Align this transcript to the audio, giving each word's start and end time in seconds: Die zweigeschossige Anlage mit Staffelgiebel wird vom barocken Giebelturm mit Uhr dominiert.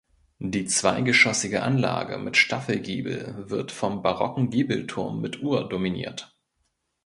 Die 0.39 0.65
zweigeschossige 0.65 1.61
Anlage 1.61 2.17
mit 2.17 2.35
Staffelgiebel 2.35 3.51
wird 3.51 3.71
vom 3.71 4.01
barocken 4.01 4.49
Giebelturm 4.49 5.21
mit 5.21 5.43
Uhr 5.43 5.69
dominiert. 5.69 6.35